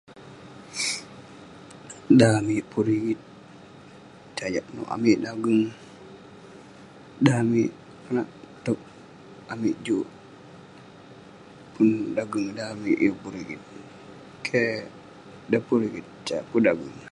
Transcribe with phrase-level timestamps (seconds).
[2.19, 3.19] Dan amik pun rigit
[4.37, 5.57] sajak nouk amik lage
[7.25, 7.69] Dan amik
[8.03, 8.27] kenak
[8.65, 8.79] touk
[9.53, 10.07] amik juk
[11.73, 11.87] pun
[12.17, 13.61] dageng dan amik yeng pun rigit
[14.45, 14.77] keh,
[15.49, 16.79] dan yeng pun rigit sat pedam